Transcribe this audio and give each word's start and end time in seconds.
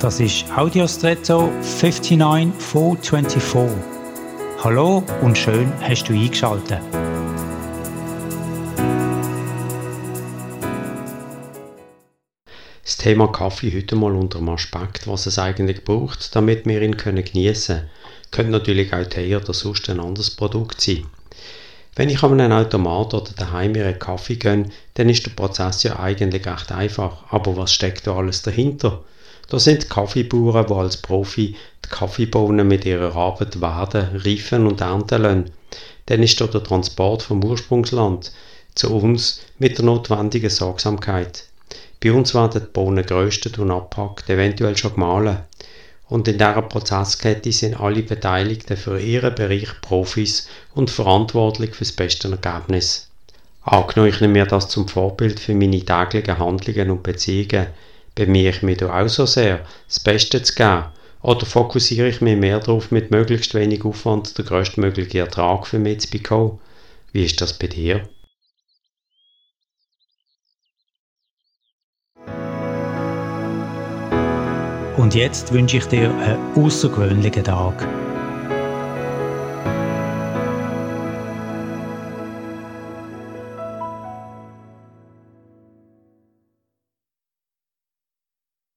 Das 0.00 0.20
ist 0.20 0.44
Audiostretto 0.54 1.50
59424. 1.62 3.78
Hallo 4.62 5.02
und 5.22 5.38
schön 5.38 5.72
hast 5.80 6.04
du 6.04 6.12
eingeschaltet. 6.12 6.80
Das 12.84 12.98
Thema 12.98 13.28
Kaffee 13.28 13.74
heute 13.74 13.96
mal 13.96 14.14
unter 14.14 14.38
dem 14.38 14.50
Aspekt, 14.50 15.08
was 15.08 15.24
es 15.24 15.38
eigentlich 15.38 15.82
braucht, 15.82 16.36
damit 16.36 16.66
wir 16.66 16.82
ihn 16.82 16.98
geniessen 16.98 17.76
können. 17.76 17.88
Könnte 18.30 18.52
natürlich 18.52 18.92
auch 18.92 19.06
Tee 19.06 19.34
oder 19.34 19.54
sonst 19.54 19.88
ein 19.88 19.98
anderes 19.98 20.30
Produkt 20.30 20.82
sein. 20.82 21.06
Wenn 21.94 22.10
ich 22.10 22.22
an 22.22 22.38
einen 22.38 22.52
Automat 22.52 23.14
oder 23.14 23.30
daheim 23.34 23.72
mir 23.72 23.86
einen 23.86 23.98
Kaffee 23.98 24.36
gönne, 24.36 24.68
dann 24.92 25.08
ist 25.08 25.24
der 25.24 25.30
Prozess 25.30 25.84
ja 25.84 25.98
eigentlich 25.98 26.46
recht 26.46 26.70
einfach. 26.70 27.24
Aber 27.30 27.56
was 27.56 27.72
steckt 27.72 28.06
da 28.06 28.14
alles 28.14 28.42
dahinter? 28.42 29.02
Da 29.48 29.58
sind 29.60 29.88
Kaffeebauern, 29.88 30.66
die 30.66 30.74
als 30.74 30.96
Profi 30.96 31.54
die 31.84 31.88
Kaffeebohnen 31.88 32.66
mit 32.66 32.84
ihrer 32.84 33.14
Arbeit 33.14 33.60
werden, 33.60 34.20
reifen 34.24 34.66
und 34.66 34.80
ernten 34.80 35.22
lassen. 35.22 35.50
Dann 36.06 36.22
ist 36.22 36.40
da 36.40 36.46
der 36.46 36.64
Transport 36.64 37.22
vom 37.22 37.44
Ursprungsland 37.44 38.32
zu 38.74 38.94
uns 38.94 39.40
mit 39.58 39.78
der 39.78 39.84
notwendigen 39.84 40.50
Sorgsamkeit. 40.50 41.44
Bei 42.02 42.12
uns 42.12 42.34
werden 42.34 42.62
die 42.62 42.72
Bohnen 42.72 43.06
geröstet 43.06 43.58
und 43.58 43.70
abgepackt, 43.70 44.28
eventuell 44.28 44.76
schon 44.76 44.94
gemahlen. 44.94 45.38
Und 46.08 46.28
in 46.28 46.38
dieser 46.38 46.62
Prozesskette 46.62 47.50
sind 47.50 47.80
alle 47.80 48.02
Beteiligten 48.02 48.76
für 48.76 49.00
ihren 49.00 49.34
Bereich 49.34 49.80
Profis 49.80 50.48
und 50.74 50.90
verantwortlich 50.90 51.74
für 51.74 51.84
das 51.84 51.92
beste 51.92 52.30
Ergebnis. 52.30 53.08
Angenommen, 53.62 54.10
ich 54.10 54.20
nehme 54.20 54.34
mir 54.34 54.46
das 54.46 54.68
zum 54.68 54.86
Vorbild 54.86 55.40
für 55.40 55.54
meine 55.54 55.84
täglichen 55.84 56.38
Handlungen 56.38 56.90
und 56.90 57.02
Beziehungen, 57.02 57.66
bemühe 58.16 58.50
ich 58.50 58.62
mich 58.62 58.78
da 58.78 58.92
auch 58.92 59.08
so 59.08 59.26
sehr, 59.26 59.64
das 59.86 60.00
Beste 60.00 60.42
zu 60.42 60.54
geben? 60.54 60.86
Oder 61.22 61.46
fokussiere 61.46 62.08
ich 62.08 62.20
mich 62.20 62.36
mehr 62.36 62.58
darauf, 62.58 62.90
mit 62.90 63.10
möglichst 63.12 63.54
wenig 63.54 63.84
Aufwand 63.84 64.36
den 64.36 64.44
größtmöglichen 64.44 65.20
Ertrag 65.20 65.66
für 65.66 65.78
mich 65.78 66.00
zu 66.00 66.10
bekommen? 66.10 66.58
Wie 67.12 67.24
ist 67.24 67.40
das 67.40 67.56
bei 67.56 67.68
dir? 67.68 68.08
Und 74.96 75.14
jetzt 75.14 75.52
wünsche 75.52 75.76
ich 75.76 75.86
dir 75.86 76.10
einen 76.10 76.64
außergewöhnlichen 76.64 77.44
Tag. 77.44 77.86